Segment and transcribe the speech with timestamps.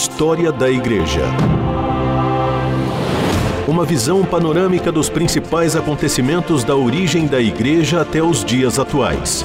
[0.00, 1.22] História da Igreja.
[3.66, 9.44] Uma visão panorâmica dos principais acontecimentos da origem da Igreja até os dias atuais.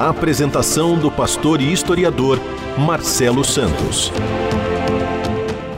[0.00, 2.40] Apresentação do pastor e historiador
[2.78, 4.10] Marcelo Santos.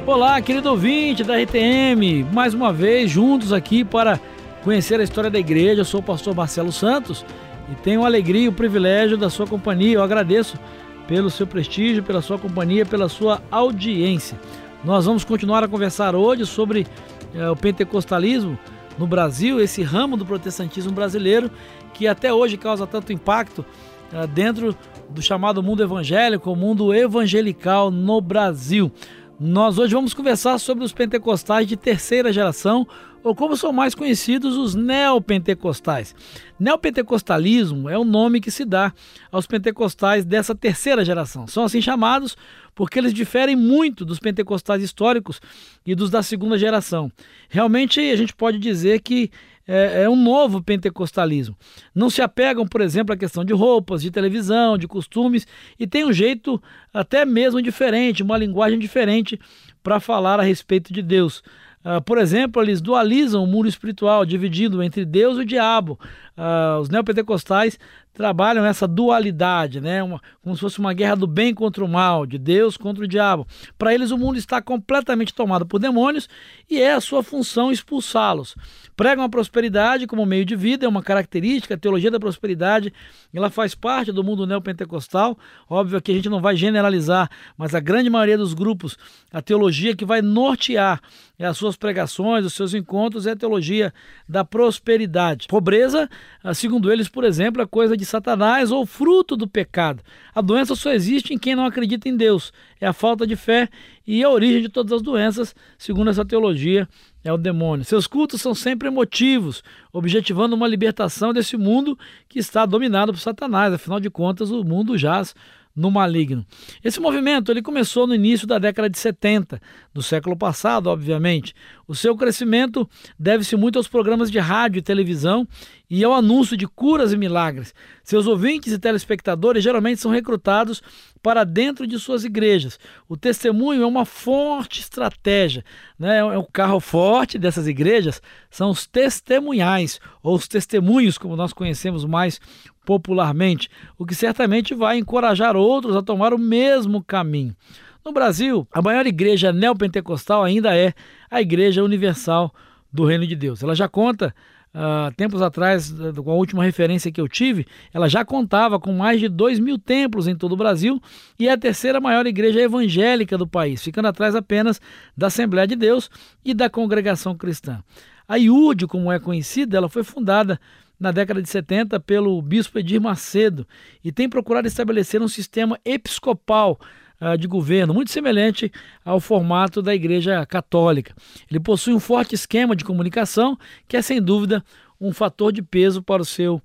[0.07, 4.21] Olá, querido ouvinte da RTM, mais uma vez juntos aqui para
[4.63, 5.81] conhecer a história da igreja.
[5.81, 7.27] Eu sou o pastor Marcelo Santos
[7.71, 9.97] e tenho a alegria e o privilégio da sua companhia.
[9.97, 10.59] Eu agradeço
[11.07, 14.39] pelo seu prestígio, pela sua companhia, pela sua audiência.
[14.85, 16.87] Nós vamos continuar a conversar hoje sobre
[17.35, 18.59] é, o pentecostalismo
[18.99, 21.51] no Brasil, esse ramo do protestantismo brasileiro
[21.95, 23.65] que até hoje causa tanto impacto
[24.13, 24.77] é, dentro
[25.09, 28.93] do chamado mundo evangélico, o mundo evangelical no Brasil.
[29.41, 32.85] Nós hoje vamos conversar sobre os pentecostais de terceira geração,
[33.23, 36.13] ou como são mais conhecidos, os neopentecostais.
[36.59, 38.93] Neopentecostalismo é o nome que se dá
[39.31, 41.47] aos pentecostais dessa terceira geração.
[41.47, 42.37] São assim chamados
[42.75, 45.41] porque eles diferem muito dos pentecostais históricos
[45.87, 47.09] e dos da segunda geração.
[47.49, 49.31] Realmente a gente pode dizer que
[49.69, 51.55] é, é, um novo pentecostalismo.
[51.95, 55.47] Não se apegam, por exemplo, à questão de roupas, de televisão, de costumes
[55.79, 56.61] e tem um jeito
[56.93, 59.39] até mesmo diferente, uma linguagem diferente
[59.83, 61.43] para falar a respeito de Deus.
[61.85, 65.99] Uh, por exemplo, eles dualizam o mundo espiritual, dividindo entre Deus e o diabo.
[66.37, 67.79] Uh, os neopentecostais
[68.19, 70.03] trabalham essa dualidade, né?
[70.03, 73.07] Uma, como se fosse uma guerra do bem contra o mal, de Deus contra o
[73.07, 73.47] diabo.
[73.79, 76.29] Para eles, o mundo está completamente tomado por demônios
[76.69, 78.57] e é a sua função expulsá-los.
[78.97, 82.93] Pregam a prosperidade como meio de vida, é uma característica, a teologia da prosperidade,
[83.33, 85.39] ela faz parte do mundo neopentecostal.
[85.71, 88.99] Óbvio que a gente não vai generalizar, mas a grande maioria dos grupos,
[89.33, 91.01] a teologia que vai nortear
[91.39, 93.95] as suas pregações, os seus encontros é a teologia
[94.29, 95.47] da prosperidade.
[95.47, 96.11] Pobreza,
[96.53, 100.03] segundo eles, por exemplo, é coisa de Satanás ou fruto do pecado.
[100.35, 102.53] A doença só existe em quem não acredita em Deus.
[102.81, 103.69] É a falta de fé
[104.07, 106.89] e a origem de todas as doenças, segundo essa teologia,
[107.23, 107.85] é o demônio.
[107.85, 111.99] Seus cultos são sempre emotivos, objetivando uma libertação desse mundo
[112.29, 113.73] que está dominado por Satanás.
[113.73, 115.35] Afinal de contas, o mundo jaz
[115.79, 116.45] no maligno.
[116.83, 119.63] Esse movimento ele começou no início da década de 70,
[119.95, 121.55] do século passado, obviamente.
[121.87, 125.47] O seu crescimento deve-se muito aos programas de rádio e televisão
[125.89, 127.73] e ao anúncio de curas e milagres.
[128.03, 130.83] Seus ouvintes e telespectadores geralmente são recrutados
[131.23, 132.79] para dentro de suas igrejas.
[133.09, 135.65] O testemunho é uma forte estratégia,
[135.99, 136.19] né?
[136.19, 142.05] é o carro forte dessas igrejas, são os testemunhais, ou os testemunhos, como nós conhecemos
[142.05, 142.41] mais
[142.89, 143.69] popularmente,
[143.99, 147.55] o que certamente vai encorajar outros a tomar o mesmo caminho.
[148.03, 150.95] No Brasil, a maior igreja neopentecostal ainda é
[151.31, 152.51] a Igreja Universal
[152.91, 153.63] do Reino de Deus.
[153.63, 154.35] Ela já conta
[154.69, 155.91] Uh, tempos atrás,
[156.23, 159.79] com a última referência que eu tive, ela já contava com mais de 2 mil
[159.79, 161.01] templos em todo o Brasil
[161.39, 164.79] e é a terceira maior igreja evangélica do país, ficando atrás apenas
[165.17, 166.11] da Assembleia de Deus
[166.45, 167.83] e da Congregação Cristã.
[168.29, 170.61] A IUD, como é conhecida, ela foi fundada
[170.99, 173.67] na década de 70 pelo bispo Edir Macedo
[174.05, 176.79] e tem procurado estabelecer um sistema episcopal
[177.21, 178.73] uh, de governo muito semelhante
[179.05, 181.15] ao formato da Igreja Católica.
[181.51, 184.65] Ele possui um forte esquema de comunicação que é sem dúvida
[185.01, 186.61] um fator de peso para o seu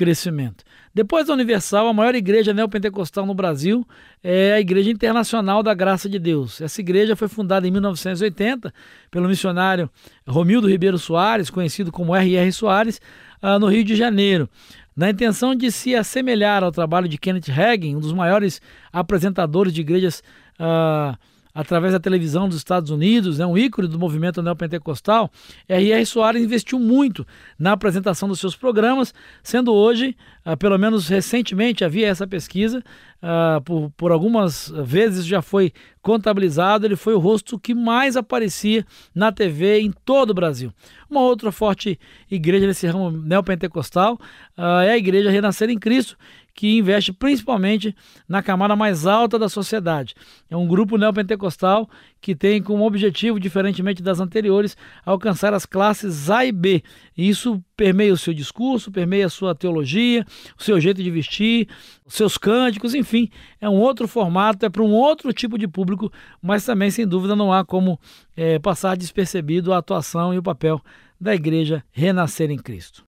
[0.00, 0.64] crescimento.
[0.94, 3.86] Depois da Universal, a maior igreja neopentecostal no Brasil
[4.24, 6.58] é a Igreja Internacional da Graça de Deus.
[6.58, 8.72] Essa igreja foi fundada em 1980
[9.10, 9.90] pelo missionário
[10.26, 12.50] Romildo Ribeiro Soares, conhecido como R.R.
[12.50, 12.98] Soares,
[13.42, 14.48] uh, no Rio de Janeiro,
[14.96, 19.82] na intenção de se assemelhar ao trabalho de Kenneth Hagin, um dos maiores apresentadores de
[19.82, 20.22] igrejas
[20.58, 21.14] uh,
[21.54, 25.30] através da televisão dos Estados Unidos, né, um ícone do movimento neopentecostal,
[25.68, 26.06] R.R.
[26.06, 27.26] Soares investiu muito
[27.58, 29.12] na apresentação dos seus programas,
[29.42, 32.82] sendo hoje, ah, pelo menos recentemente, havia essa pesquisa,
[33.22, 38.86] ah, por, por algumas vezes já foi contabilizado, ele foi o rosto que mais aparecia
[39.14, 40.72] na TV em todo o Brasil.
[41.10, 41.98] Uma outra forte
[42.30, 44.18] igreja nesse ramo neopentecostal
[44.56, 46.16] ah, é a Igreja Renascer em Cristo,
[46.54, 47.94] que investe principalmente
[48.28, 50.14] na camada mais alta da sociedade.
[50.48, 51.88] É um grupo neopentecostal
[52.20, 56.82] que tem como objetivo, diferentemente das anteriores, alcançar as classes A e B.
[57.16, 60.24] E isso permeia o seu discurso, permeia a sua teologia,
[60.58, 61.68] o seu jeito de vestir,
[62.04, 63.30] os seus cânticos, enfim,
[63.60, 66.12] é um outro formato, é para um outro tipo de público,
[66.42, 67.98] mas também, sem dúvida, não há como
[68.36, 70.80] é, passar despercebido a atuação e o papel
[71.20, 73.04] da igreja renascer em Cristo.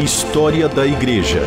[0.00, 1.40] História da Igreja.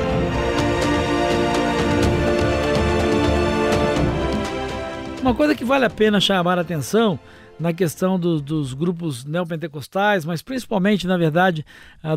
[5.32, 7.18] Uma coisa que vale a pena chamar a atenção
[7.58, 11.66] na questão do, dos grupos neopentecostais, mas principalmente, na verdade,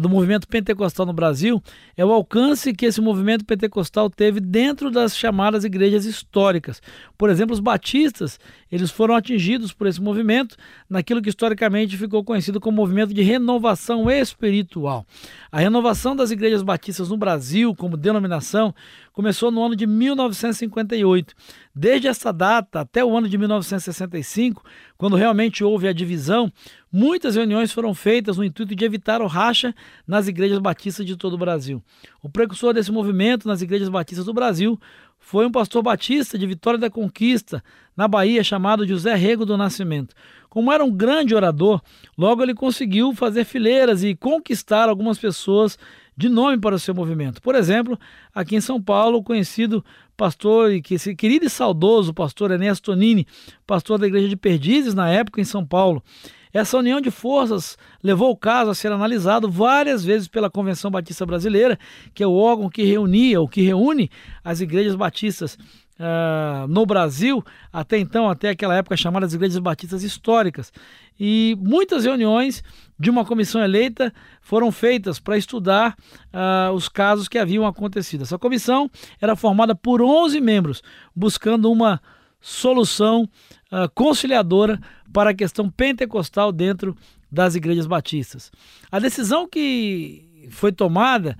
[0.00, 1.62] do movimento pentecostal no Brasil,
[1.96, 6.82] é o alcance que esse movimento pentecostal teve dentro das chamadas igrejas históricas.
[7.16, 8.40] Por exemplo, os batistas,
[8.72, 10.56] eles foram atingidos por esse movimento
[10.90, 15.06] naquilo que historicamente ficou conhecido como movimento de renovação espiritual.
[15.52, 18.74] A renovação das igrejas batistas no Brasil, como denominação,
[19.14, 21.34] começou no ano de 1958.
[21.74, 24.62] Desde essa data até o ano de 1965,
[24.98, 26.52] quando realmente houve a divisão,
[26.92, 29.72] muitas reuniões foram feitas no intuito de evitar o racha
[30.06, 31.80] nas igrejas batistas de todo o Brasil.
[32.20, 34.78] O precursor desse movimento nas igrejas batistas do Brasil
[35.20, 37.62] foi um pastor batista de Vitória da Conquista,
[37.96, 40.14] na Bahia, chamado José Rego do Nascimento.
[40.50, 41.80] Como era um grande orador,
[42.18, 45.78] logo ele conseguiu fazer fileiras e conquistar algumas pessoas
[46.16, 47.42] de nome para o seu movimento.
[47.42, 47.98] Por exemplo,
[48.34, 49.84] aqui em São Paulo, o conhecido
[50.16, 53.26] pastor e que querido e saudoso pastor Enéas Tonini,
[53.66, 56.02] pastor da igreja de Perdizes na época em São Paulo.
[56.52, 61.26] Essa união de forças levou o caso a ser analisado várias vezes pela Convenção Batista
[61.26, 61.76] Brasileira,
[62.14, 64.08] que é o órgão que reunia, ou que reúne
[64.44, 65.58] as igrejas batistas
[65.98, 70.72] uh, no Brasil, até então, até aquela época chamadas igrejas batistas históricas.
[71.18, 72.62] E muitas reuniões
[72.98, 75.96] de uma comissão eleita foram feitas para estudar
[76.32, 78.22] uh, os casos que haviam acontecido.
[78.22, 80.82] Essa comissão era formada por 11 membros,
[81.14, 82.00] buscando uma
[82.40, 83.28] solução
[83.72, 84.80] uh, conciliadora
[85.12, 86.96] para a questão pentecostal dentro
[87.30, 88.52] das igrejas batistas.
[88.90, 91.36] A decisão que foi tomada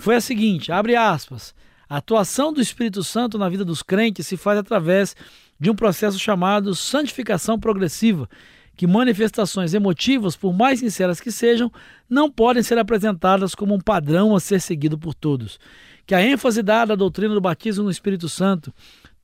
[0.00, 1.54] foi a seguinte: abre aspas.
[1.88, 5.16] A atuação do Espírito Santo na vida dos crentes se faz através
[5.58, 8.28] de um processo chamado santificação progressiva,
[8.76, 11.72] que manifestações emotivas, por mais sinceras que sejam,
[12.08, 15.58] não podem ser apresentadas como um padrão a ser seguido por todos.
[16.06, 18.72] Que a ênfase dada à doutrina do batismo no Espírito Santo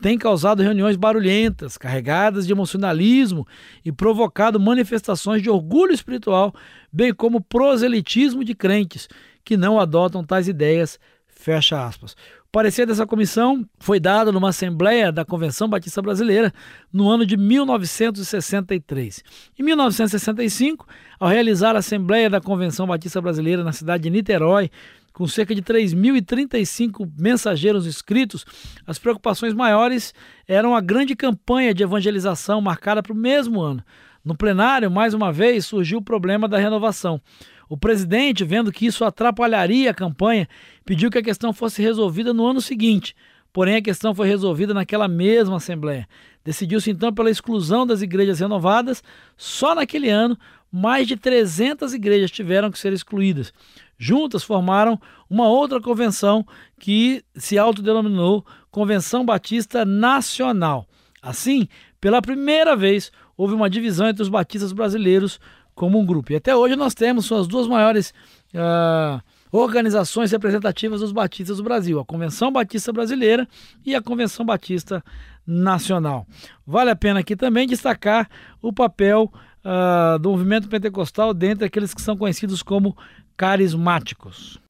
[0.01, 3.47] tem causado reuniões barulhentas, carregadas de emocionalismo
[3.85, 6.55] e provocado manifestações de orgulho espiritual,
[6.91, 9.07] bem como proselitismo de crentes
[9.45, 10.99] que não adotam tais ideias.
[11.27, 12.17] Fecha aspas
[12.55, 16.55] parecer dessa comissão foi dado numa assembleia da Convenção Batista Brasileira
[16.93, 19.25] no ano de 1963.
[19.59, 20.87] Em 1965,
[21.19, 24.71] ao realizar a assembleia da Convenção Batista Brasileira na cidade de Niterói,
[25.13, 28.47] com cerca de 3.035 mensageiros inscritos,
[28.87, 30.15] as preocupações maiores
[30.47, 33.83] eram a grande campanha de evangelização marcada para o mesmo ano.
[34.25, 37.21] No plenário, mais uma vez, surgiu o problema da renovação.
[37.69, 40.49] O presidente, vendo que isso atrapalharia a campanha,
[40.85, 43.15] pediu que a questão fosse resolvida no ano seguinte.
[43.53, 46.09] Porém, a questão foi resolvida naquela mesma Assembleia.
[46.45, 49.03] Decidiu-se então pela exclusão das igrejas renovadas.
[49.37, 50.37] Só naquele ano,
[50.71, 53.53] mais de 300 igrejas tiveram que ser excluídas.
[53.97, 55.01] Juntas formaram
[55.31, 56.45] uma outra convenção
[56.81, 60.87] que se autodenominou Convenção Batista Nacional.
[61.23, 61.69] Assim,
[62.01, 65.39] pela primeira vez, houve uma divisão entre os batistas brasileiros
[65.75, 66.33] como um grupo.
[66.33, 68.13] E até hoje nós temos suas duas maiores
[68.55, 73.49] uh, organizações representativas dos batistas do Brasil: a Convenção Batista Brasileira
[73.85, 75.03] e a Convenção Batista
[75.47, 76.27] Nacional.
[76.67, 78.29] Vale a pena aqui também destacar
[78.63, 79.33] o papel
[79.65, 82.97] uh, do movimento pentecostal dentre aqueles que são conhecidos como
[83.37, 84.61] carismáticos.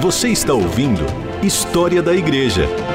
[0.00, 1.02] Você está ouvindo
[1.42, 2.87] História da Igreja.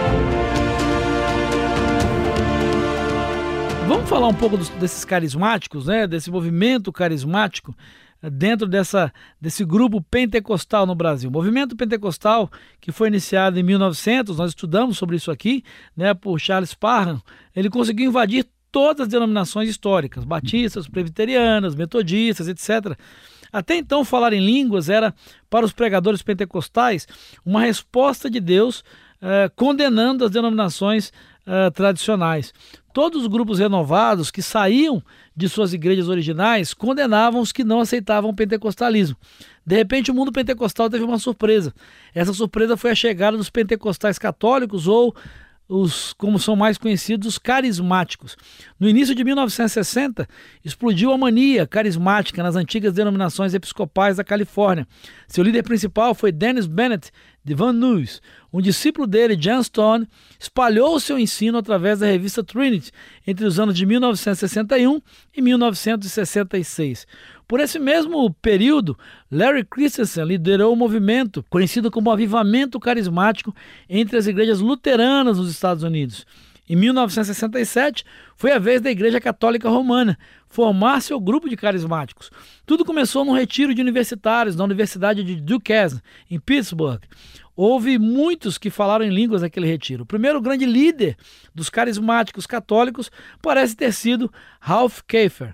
[3.85, 6.07] Vamos falar um pouco dos, desses carismáticos, né?
[6.07, 7.75] Desse movimento carismático
[8.21, 9.11] eh, dentro dessa,
[9.41, 11.29] desse grupo pentecostal no Brasil.
[11.29, 12.49] O movimento pentecostal
[12.79, 15.63] que foi iniciado em 1900, nós estudamos sobre isso aqui,
[15.97, 16.13] né?
[16.13, 17.21] Por Charles Parham,
[17.53, 22.97] ele conseguiu invadir todas as denominações históricas, batistas, presbiterianas, metodistas, etc.
[23.51, 25.13] Até então, falar em línguas era,
[25.49, 27.05] para os pregadores pentecostais,
[27.45, 28.83] uma resposta de Deus
[29.21, 31.13] eh, condenando as denominações
[31.47, 32.53] uh, tradicionais.
[32.93, 35.01] Todos os grupos renovados que saíam
[35.35, 39.17] de suas igrejas originais condenavam os que não aceitavam o pentecostalismo.
[39.65, 41.73] De repente, o mundo pentecostal teve uma surpresa.
[42.13, 45.15] Essa surpresa foi a chegada dos pentecostais católicos ou
[45.67, 48.35] os, como são mais conhecidos, os carismáticos.
[48.79, 50.27] No início de 1960,
[50.63, 54.87] explodiu a mania carismática nas antigas denominações episcopais da Califórnia.
[55.27, 57.11] Seu líder principal foi Dennis Bennett
[57.43, 58.21] de Van Nuys.
[58.51, 60.07] Um discípulo dele, John Stone,
[60.39, 62.91] espalhou seu ensino através da revista Trinity
[63.25, 65.01] entre os anos de 1961
[65.35, 67.07] e 1966.
[67.53, 68.97] Por esse mesmo período,
[69.29, 73.55] Larry Christensen liderou o um movimento conhecido como Avivamento Carismático
[73.87, 76.25] entre as igrejas luteranas nos Estados Unidos.
[76.67, 78.03] Em 1967,
[78.35, 80.17] foi a vez da Igreja Católica Romana
[80.49, 82.31] formar seu grupo de carismáticos.
[82.65, 87.01] Tudo começou num retiro de universitários na Universidade de Duquesne, em Pittsburgh.
[87.55, 90.01] houve muitos que falaram em línguas naquele retiro.
[90.01, 91.15] O primeiro grande líder
[91.53, 93.11] dos carismáticos católicos
[93.43, 95.53] parece ter sido Ralph Kafer,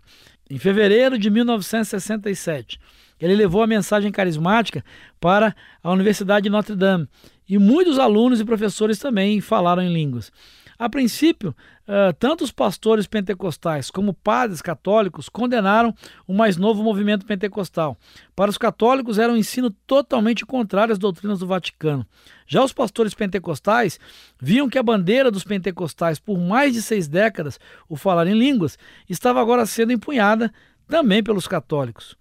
[0.50, 2.80] em fevereiro de 1967.
[3.20, 4.84] Ele levou a mensagem carismática
[5.20, 7.08] para a Universidade de Notre Dame
[7.48, 10.32] e muitos alunos e professores também falaram em línguas.
[10.80, 11.54] A princípio,
[11.86, 15.94] uh, tanto os pastores pentecostais como padres católicos condenaram
[16.26, 17.98] o mais novo movimento pentecostal.
[18.34, 22.08] Para os católicos, era um ensino totalmente contrário às doutrinas do Vaticano.
[22.48, 24.00] Já os pastores pentecostais
[24.42, 27.60] viam que a bandeira dos pentecostais, por mais de seis décadas,
[27.90, 28.78] o falar em línguas,
[29.10, 30.50] estava agora sendo empunhada
[30.88, 32.18] também pelos católicos.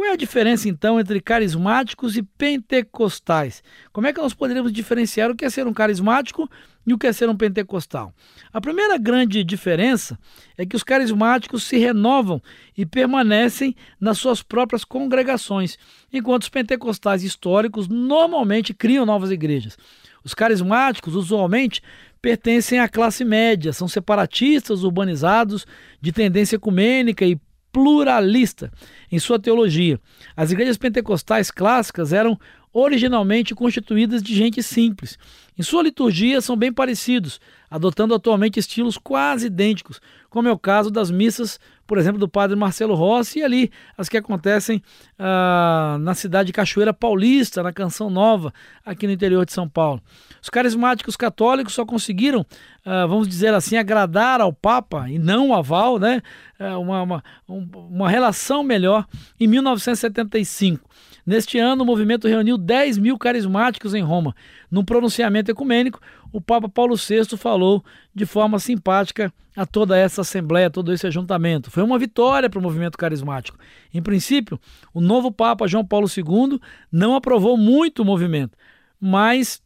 [0.00, 3.62] Qual é a diferença então entre carismáticos e pentecostais?
[3.92, 6.48] Como é que nós poderíamos diferenciar o que é ser um carismático
[6.86, 8.14] e o que é ser um pentecostal?
[8.50, 10.18] A primeira grande diferença
[10.56, 12.40] é que os carismáticos se renovam
[12.74, 15.76] e permanecem nas suas próprias congregações,
[16.10, 19.76] enquanto os pentecostais históricos normalmente criam novas igrejas.
[20.24, 21.82] Os carismáticos, usualmente,
[22.22, 25.66] pertencem à classe média, são separatistas urbanizados
[26.00, 27.38] de tendência ecumênica e
[27.72, 28.72] pluralista
[29.10, 30.00] em sua teologia.
[30.36, 32.38] As igrejas pentecostais clássicas eram
[32.72, 35.18] originalmente constituídas de gente simples.
[35.60, 37.38] Em sua liturgia são bem parecidos,
[37.70, 40.00] adotando atualmente estilos quase idênticos,
[40.30, 44.08] como é o caso das missas, por exemplo, do padre Marcelo Rossi e ali as
[44.08, 44.82] que acontecem
[45.18, 50.00] ah, na cidade de Cachoeira Paulista, na Canção Nova, aqui no interior de São Paulo.
[50.42, 52.46] Os carismáticos católicos só conseguiram,
[52.82, 56.22] ah, vamos dizer assim, agradar ao Papa e não o aval, né?
[56.58, 59.06] Ah, uma, uma, uma relação melhor
[59.38, 60.88] em 1975.
[61.30, 64.34] Neste ano, o movimento reuniu 10 mil carismáticos em Roma.
[64.70, 66.00] Num pronunciamento ecumênico,
[66.32, 71.70] o Papa Paulo VI falou de forma simpática a toda essa assembleia, todo esse ajuntamento.
[71.70, 73.58] Foi uma vitória para o movimento carismático.
[73.92, 74.58] Em princípio,
[74.94, 78.56] o novo Papa João Paulo II não aprovou muito o movimento,
[79.00, 79.60] mas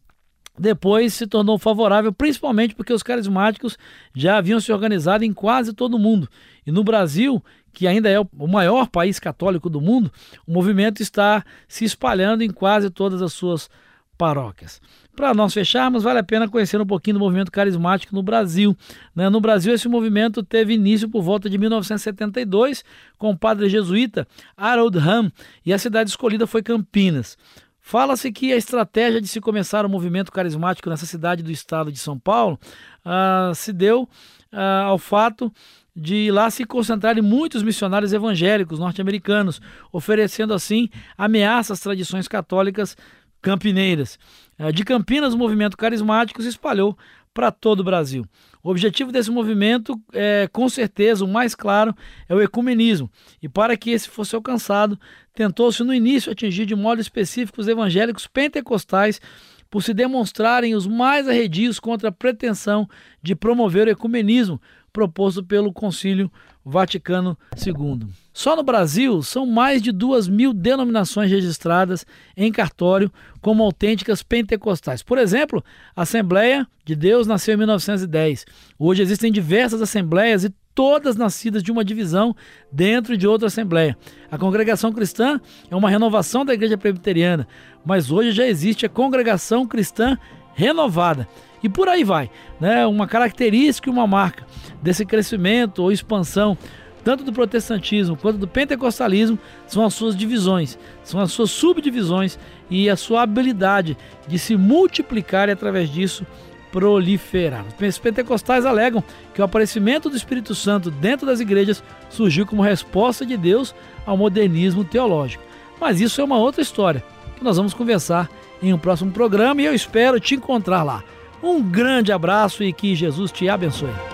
[0.59, 3.77] depois se tornou favorável, principalmente porque os carismáticos
[4.15, 6.29] já haviam se organizado em quase todo o mundo.
[6.65, 10.13] E no Brasil, que ainda é o maior país católico do mundo,
[10.47, 13.69] o movimento está se espalhando em quase todas as suas
[14.17, 14.81] paróquias.
[15.15, 18.77] Para nós fecharmos, vale a pena conhecer um pouquinho do movimento carismático no Brasil.
[19.15, 19.29] Né?
[19.29, 22.85] No Brasil, esse movimento teve início por volta de 1972
[23.17, 25.31] com o padre jesuíta Harold Ham
[25.65, 27.39] e a cidade escolhida foi Campinas.
[27.81, 31.93] Fala-se que a estratégia de se começar o um movimento carismático nessa cidade do estado
[31.93, 32.59] de São Paulo
[33.05, 34.05] uh, se deu
[34.53, 35.53] uh, ao fato
[35.95, 39.61] de lá se concentrarem muitos missionários evangélicos norte-americanos,
[39.93, 42.97] oferecendo assim ameaças às tradições católicas
[43.45, 44.19] campineiras.
[44.59, 46.97] Eh, de Campinas, o movimento carismático se espalhou
[47.33, 48.25] para todo o Brasil.
[48.63, 51.95] O objetivo desse movimento, é, com certeza, o mais claro,
[52.29, 53.11] é o ecumenismo.
[53.43, 54.99] E para que esse fosse alcançado,
[55.35, 59.21] tentou-se no início atingir de modo específico os evangélicos pentecostais
[59.69, 62.89] por se demonstrarem os mais arredios contra a pretensão
[63.21, 64.61] de promover o ecumenismo
[64.93, 66.31] proposto pelo Concílio
[66.65, 68.24] Vaticano II.
[68.35, 72.05] Só no Brasil são mais de duas mil denominações registradas
[72.37, 73.11] em cartório
[73.41, 75.05] como autênticas pentecostais.
[75.05, 75.65] Por exemplo,
[75.95, 78.45] a Assembleia de Deus nasceu em 1910.
[78.77, 82.35] Hoje existem diversas assembleias e todas nascidas de uma divisão
[82.73, 83.97] dentro de outra assembleia.
[84.29, 87.47] A congregação cristã é uma renovação da igreja presbiteriana,
[87.87, 90.19] mas hoje já existe a congregação cristã
[90.55, 91.29] renovada.
[91.63, 92.29] E por aí vai,
[92.61, 92.85] né?
[92.85, 94.45] Uma característica e uma marca
[94.83, 96.59] desse crescimento ou expansão
[97.05, 102.39] tanto do protestantismo quanto do pentecostalismo são as suas divisões, são as suas subdivisões
[102.71, 103.97] e a sua habilidade
[104.27, 106.27] de se multiplicar e através disso
[106.73, 107.65] proliferar.
[107.81, 113.25] Os pentecostais alegam que o aparecimento do Espírito Santo dentro das igrejas surgiu como resposta
[113.25, 113.73] de Deus
[114.05, 115.45] ao modernismo teológico.
[115.81, 117.05] Mas isso é uma outra história
[117.37, 118.29] que nós vamos conversar
[118.61, 121.05] em um próximo programa e eu espero te encontrar lá.
[121.43, 124.14] Um grande abraço e que Jesus te abençoe.